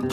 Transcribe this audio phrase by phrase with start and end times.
[0.00, 0.08] 皆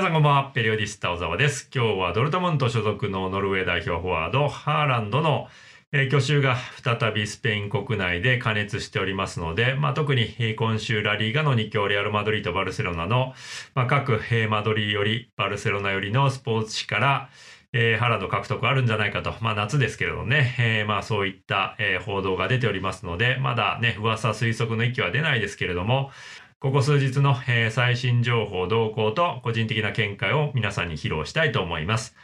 [0.00, 0.52] さんこんばんは。
[0.54, 1.68] ペリオディスタ小沢です。
[1.74, 5.48] 今日はドルトムント所属のノルウェー代表フォワード、ハーランドの
[5.90, 13.32] え去就が再びスペイン国内で加熱しておりますので、まあ、特に今週ラリーガの2強レアル・マドリーとバルセロナの、
[13.74, 17.28] まあ、各マドリーよりバルセロナよりのスポーツ紙から、
[17.76, 26.12] えー、ハラド獲得あるんじゃないかと、まあ、夏ですけれどもね、えー、まあそういった、え、報道が出ておりますので、まだね、噂推測の域は出ないですけれども、
[26.60, 32.16] ここ数日の、え、最新情報動向と個人的な見解を皆さんに披露したいと思います。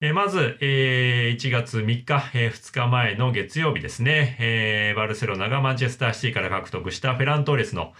[0.00, 7.92] え、まず、え、1月3日、え、2日前の月曜日ですね、え、バルセロナがマンチェスターシティから獲得したフェラントーレスの、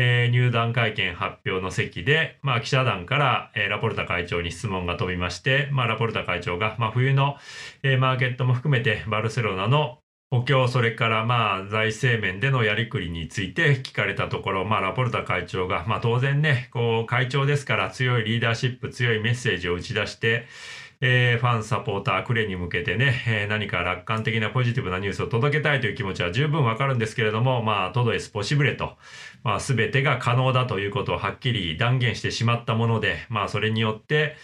[0.00, 7.34] えー、入団会見発表の席で、まあ、記者団から、えー、ラポルタ会長に質問が飛びまして、まあ、ラポルタ会長が、まあ、冬の、
[7.82, 9.98] えー、マーケットも含めてバルセロナの
[10.30, 20.44] 補強、それからまあ財政面でのやりくりについて聞かれたところ、まあラポルタ会長が、まあ当然ね、こう会長ですから強いリーダーシップ、強いメッセージを打ち出して、
[21.00, 28.96] えー、ファン、サポーター、クレに向けてね、えー、何か楽観的なポジティブなニュースを届けたいという気持ちは十分わかるんですけれども、まあ、トドエスポシブレと、
[29.44, 34.34] まあ、すべてが可能だということをはっきり断言してしまったもので、まあ、それによって、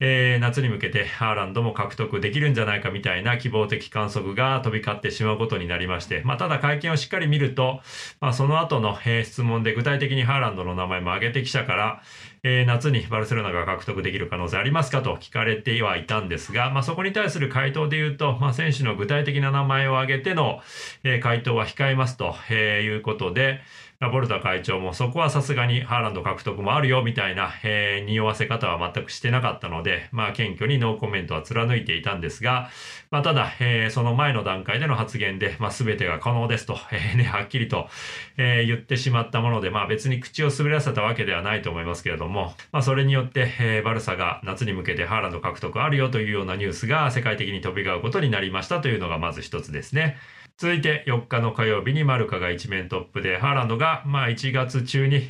[0.00, 7.80] えー、夏に向けてハーランドも獲得できるんじゃないかみたいな希望的観測が飛び交ってしまうことになりまして、まあ、ただ会見をしっかり見ると、
[8.20, 12.02] まあ、その後の、えー、質問で具体的にハーランドの名前も挙げて記者から、
[12.42, 20.60] えー、夏にバルセロナが獲得できる可能性ありますかと聞かれてはいたんですが、まあ、そこに対する回答で言うと、まあ、選手の具体的な名前を挙げての、
[21.04, 23.60] えー、回答は控えますと、えー、いうことで、
[24.00, 32.70] ラポルタ会長もそこはさすがにハーランド獲得もあるよみたいな、えー、匂わせ方は全くしてなかったので、まあ謙虚にノーコメントは貫いていたんですが、
[33.10, 37.88] まあただ、えー、その前の段階での発言で、まあ全てが可能ですと、えー、ね、はっきりと、
[38.36, 50.16] えー、言ってしまったもので、まあ別に口を滑らせたわけではないと思いますけれども、もまあそれによって、えー、バルサが夏に向けてハーランド獲得あるよというようなニュースが世界的に飛び交うことになりましたというのがまず一つですね。
[50.58, 55.22] 続いて4日の火曜日にマルカが一面トップで、ハーランドがまあ1月中に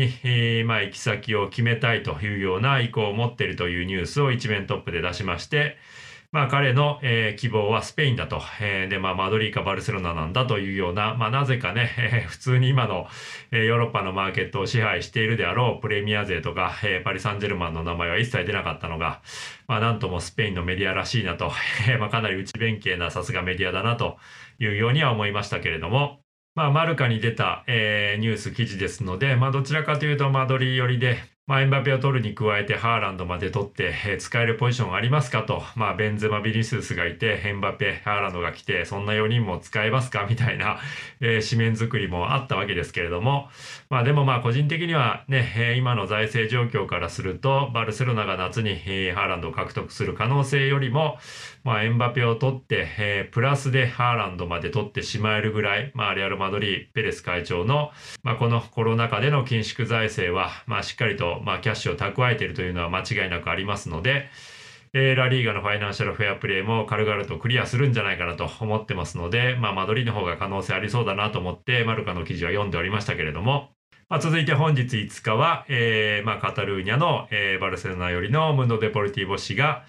[0.64, 5.76] まあ行き先を決めたいというような意向を持っているというニュースを一面トップで出しまして、
[6.30, 13.06] まあ彼の、えー、希望はスペインだと、えー、で、まあマドリーかバルセロナなんだというような、まあなぜかね、えー、普通に今の、
[13.50, 19.22] えー、ヨーロッパのマーケットを支配しているであろうプレミア勢とか、えー、パリ・サンジェルマンの名前は一切出なかったのが、
[19.68, 21.50] まあなんともスペインのメディアらしいなと、
[21.88, 24.18] えー、まあかなり内弁慶なさすがメディアだなと
[24.58, 26.20] いうようには思いましたけれども、
[26.54, 40.26] まあ、マルカに出た、えー、ニュース記事ですので、まあ、どちらかというとマドリー寄りで、まあ、エンバペを取るに加えてハーランドまで取って、えー、使えるポジションありますかと、まあ、ベンゼマ・ビニススがいて、エンバペ、ハーランドが来て、そんな4人も使えますか？
[40.28, 40.78] みたいな、
[41.20, 43.48] えー、紙面作りもあったわけですけれども、
[43.88, 51.18] まあ、でもまあ、個人的にはね、え、今の財政状況からすると、バルセロナが夏に、えー、ハーランドを獲得する可能性よりも、
[51.64, 57.90] まあ、エンバペを取って、えー、プラスでハーランドまで取ってしまえるぐらい、まあ、レアル・マドリー、ペレス会長の、
[58.22, 64.28] まあ、このコロナ禍での緊縮財政は、まあ、しっかりと、まあ、キャッシュを蓄えているというのは間違いなくありますので、
[64.94, 73.70] えー、ラリーガのファイナンシャルフェアプレーも軽々とクリアするんじゃないかなと思ってますので、まあ、マドリーの方が可能性ありそうだなと思って、マルカの記事は読んでおりましたけれども、
[74.08, 79.84] まあ、続いて本日5日は、えー、まあ、カタルーニャの、えー、バルセロナよりのムンド・デポルティーボ氏が、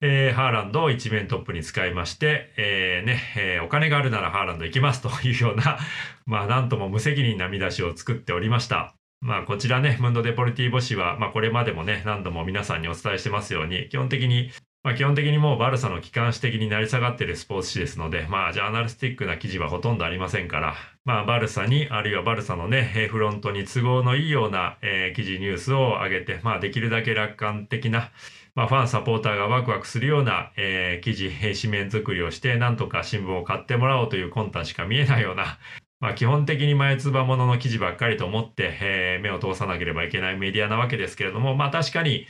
[0.00, 5.78] えー、ハーランドを一面トップに使いまして、えー、ね、えー、お金があるならハーランド行きますというような、
[6.24, 8.94] まあ、なんとも無責任な見出しを作っておりました。
[9.24, 14.50] まあこちらね、ムンド・デポルティーボ氏は、まあこれまでもね、何度も皆さんにお伝えしてますように、基本的に、
[14.82, 20.74] まあ基本的にもうバルサの機関紙的になり下がっているスポーツ紙ですので、まあジャーナリスティックな記事はほとんどありませんから、
[21.06, 28.10] まあバルサに、あるいはバルサのね、フロントに都合のいいような、えー、記事ニュースを上げて、まあできるだけ楽観的な、
[28.54, 35.58] まあ、ファン、サポーターがワクワクするような、えー、記事、紙面作りをして、なんとか新聞を買ってもらおうという魂胆しか見えないような、
[36.00, 42.26] まあ、基本的に前つばものの記事ばっかりと思って、えー、目を通さなければいけないメディアなわけですけれども、まあ確かに、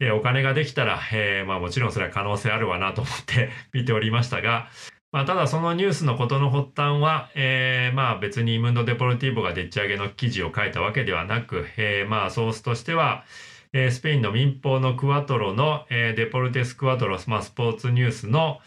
[0.00, 4.68] えー、お金ができたら、えー、まあもちろんそれは可能性あるわなと思って 見ておりましたが、
[5.10, 13.24] まあ、ただそのニュースのことの発端は、えー、まあ別にムンド・デポルティーボがでっち上げの記事を書いたわけではなく、えー、まあソースとしては、
[13.72, 18.60] えー、スペインの民放のクワトロの、えー、デポルテスクワトロ、まあ、スポーツニュースの、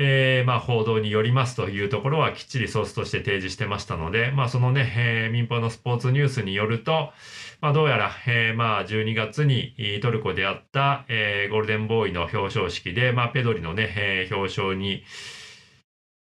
[0.00, 7.10] えー、まあ、報道によりますというところはきっちりソースとして提示してましたので、まあ、そのね、えー、民放のスポーツニュースによると、
[7.60, 15.02] まあ、どうやら、えー、まあ、12月にトルコであった、え、ゴールデンボーイの表彰式で、まあ、ペドリのね、え、表彰に、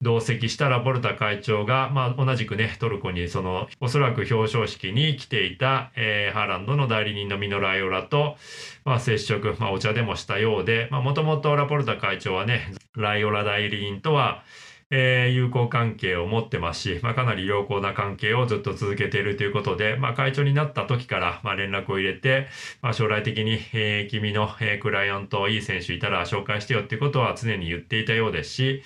[0.03, 8.37] 同席したラポルタ会長が、まあ、同じくね、トルコにその、おそらく表彰式に来ていた、えー、ハーランドの代理人のミノライオラと、
[8.85, 14.43] まあ、接触、まあ、お茶でもしたようで、まあ、もともとラポルタ会長はね、ライオラ代理人とは、
[14.91, 22.47] えー、友好関係を持ってますし、まあ、かなり良好な関係をずっと続けているということで、まあ、会長になった時から、まあ、連絡を入れて、
[22.83, 28.83] まあ、将来的に、えー、君の、えー、クライアント、いい選手いたら紹介してよっていうことは常に言っていたようですし、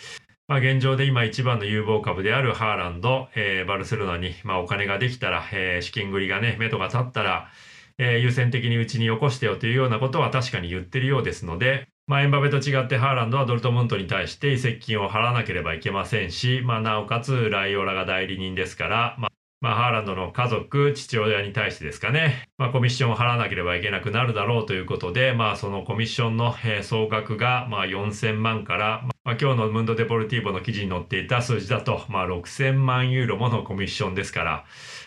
[0.50, 7.52] まあ、現状で今一番の有望株であるハーランド、えー、バルセロナに、まあ、お金ができたら、えー、資金繰りがね、目処が立ったら、
[7.98, 19.30] えー、優先的にうちによこしてよというようなことは確かに言ってるようですので、まあ、エンバペと違ってハーランドはドルトムントに対して移籍金を払わなければいけませんし、まあ、なおかつライオラが代理人ですから、まあ
[19.60, 34.64] まあ、ハーランドの家族、父親に対してですかね、まあ、コミッションを払わなければいけなくなるだろうということで、まあ、そのコミッションの、総額が、まあ、4000万から、まあ、今日のムンド・デポルティーボの記事に載っていた数字だと、まあ、6000万ユーロものコミッションですから、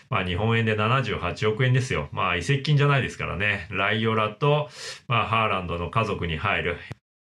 [0.08, 2.08] まあ、日本円で78億円ですよ。
[2.10, 3.68] まあ、移籍金じゃないですからね。
[3.70, 4.70] ライオラと、
[5.08, 6.78] まあ、ハーランドの家族に入る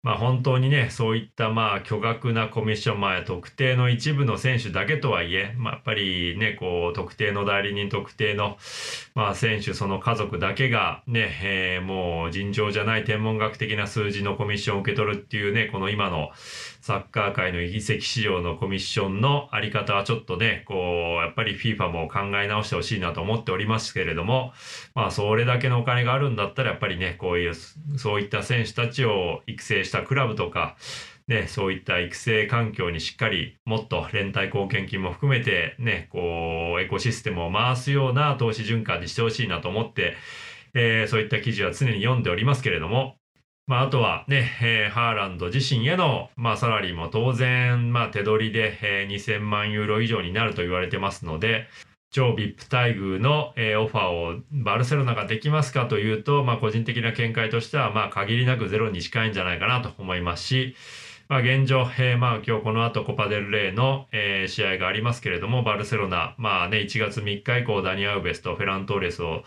[0.06, 8.57] まあ、本当にね、そういったまあ巨額なコミッション、まあ、特定の一部の選手だけとはいえ、まあ、やっぱりね、こう、特定の代理人、特定の、
[9.15, 16.30] まあ、選手、その家族だけがね、えー、もう尋常じゃない天文学的な数字のコミッションを受け取るっていうね、この今の
[16.85, 24.53] サッカー界の移籍市場のコミッションのあり方はちょっとね、こう、やっぱり FIFA も考え直してほしいなと思っておりますけれども、
[24.93, 30.77] まあ、それだけのお金があるんだったら、やっぱりね、こういう、そういった選手たちを育成したクラブとか、
[31.27, 40.17] ね、そういった育成環境にしっかりもっと連帯貢献金も含めてね、こう、エコシステムを回すような投資循環にしてほしいなと思って、
[40.75, 43.15] えー、そういった記事は常に読んでおりますけれども、
[43.67, 51.67] まあ、あとはね、えー、ハーランド自身への、まあ、サラリーも当然、まあ、手取りで、えー、2000万ユーロ以上になると言われてますので、
[52.12, 60.75] 超 VIP 待遇の、えー、オファーをバルセロナができますかというと、まあ、個人的な見解としては、まあ、限りなくゼロに近いんじゃないかなと思いますし、
[61.27, 69.44] まあ、現状、えー、まあ、今日この後コパデルレイの、えー、試合がありますけれども、バルセロナ、まあね、1月3日以降、ダニアウベスとフェラントーレスを、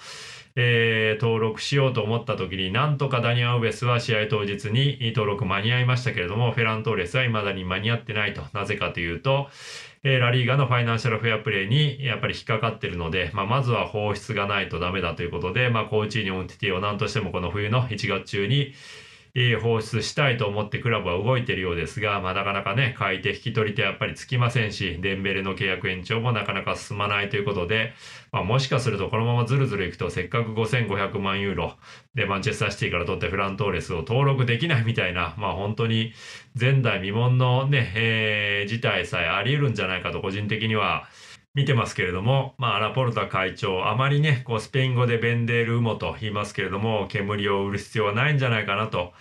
[0.61, 8.43] えー、登録しようと思った時になんとかダニアウベスは試合当日に登録間に合いましたけれども、フェラントーレスは未だに間に合ってないと。
[8.53, 9.47] なぜかというと、
[10.03, 18.75] えラリーガのファイナンシャルフェアプレーにやっぱり引っかかってるので、まあ、まずは放出がないとダメだということで、まあ、コーチーニョンティティを何としてもこの冬の1月中に、
[19.61, 27.93] 放出したいと思ってクラブは動いているようですが、まあ、なかなかね、買い手引き取り手やっぱりつきませんし、デンベレの契約延長もなかなか進まないということで、
[28.33, 31.77] まあ、もしかするとこのままずるずるいくと、せっかく5500万ユーロ
[32.15, 36.13] でマンチェスターシティから取ってフラントーレスを登録できないみたいな、まあ本当に
[36.59, 41.09] 前代未聞のね、えー、事態さえあり得るんじゃないかと個人的には
[41.59, 49.13] 見てますけれども、まあ、ラポルタ会長、あまりね、こう、スペイン語でベンデールウモと言いますけれども、煙を売る必要はないんじゃないかなと、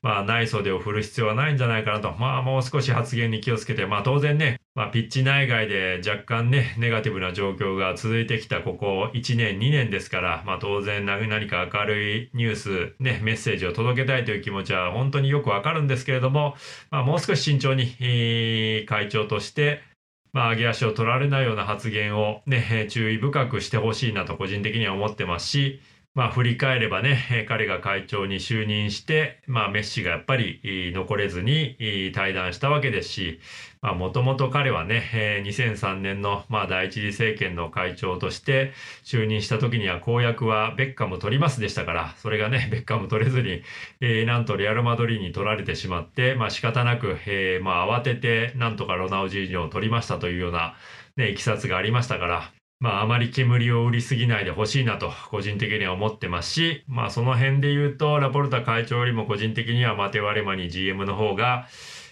[0.00, 16.56] まあ、内袖を振る必要はないんじゃないかなと、まあ、もう少し発言に気をつけて、まあ、当然ね、まあ、ピッチ内外で若干ね、ネガティブな状況が続いてきたここ1年、2年ですから、まあ、当然何か明るいニュース、ね、メッセージを届けたいという気持ちは本当によくわかるんですけれども、
[16.90, 19.82] まあ、もう少し慎重に、会長として、
[20.32, 25.80] まあ、上げ足を取られないような発言をね、注意深くしてほしいなと個人的には思ってますし、
[26.14, 30.60] まあ振り返ればね、彼が会長に就任して、まあメッシがやっぱり
[30.94, 33.40] 残れずに対談したわけですし、
[33.80, 38.72] まあもともと彼はね、2003年のまあ第一次政権の会長として
[39.04, 43.62] 就任した時には公約はベッカム取りますでしたから、それがね、ベッカム取れずに、
[44.02, 50.74] えー、なんとレアルマドリーに取られてしまって、まあ仕方なく、えー、まあ慌ててなんとかロナウジーニョを取りましたというような
[51.16, 61.68] ね、いきさつがありましたから、まあ、あまり煙を売りすぎないでほしいなと、個人的には思ってますし、まあ、その辺で言うと、ラポルタ会長よりも個人的にはマテワレマニ GM の方が、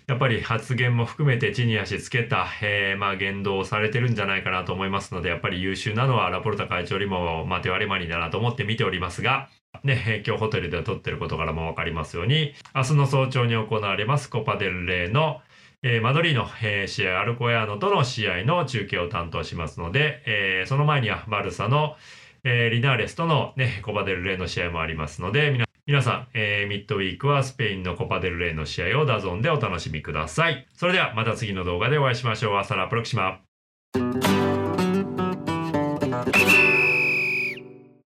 [0.07, 9.49] やっぱり発言も含めて地に足つけた、えー、まあ言動をされてるんじゃないかなと思いますので、やっぱり優秀なのはラポルタ会長よりもマテワレマニだなと思って見ておりますが、
[9.83, 15.41] ね、今日ホテルで撮ってることからもわかりますように、明日の早朝に行われますコパデルレイの
[15.83, 21.97] えー、マドリーの、えー、試合、アルコヤーノとの試合の中継を担当しますので、えー、その前にはバルサの、
[22.43, 30.67] えリナーレスとの、ね、コパデルレイの試合もありますので、皆さん、えミッドウィークはスペインのコパデルレイの試合をダゾンでお楽しみください。
[30.75, 32.57] それではまた次の動画でお会いしましょう。
[32.57, 33.41] アサラプロキシマ。